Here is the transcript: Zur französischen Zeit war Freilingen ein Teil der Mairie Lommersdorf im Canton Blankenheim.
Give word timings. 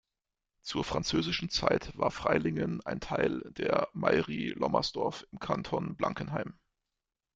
Zur 0.63 0.83
französischen 0.83 1.51
Zeit 1.51 1.95
war 1.95 2.09
Freilingen 2.09 2.83
ein 2.87 2.99
Teil 3.01 3.43
der 3.51 3.87
Mairie 3.93 4.49
Lommersdorf 4.49 5.27
im 5.31 5.37
Canton 5.37 5.95
Blankenheim. 5.95 6.57